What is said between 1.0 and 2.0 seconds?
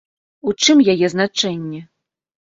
значэнне?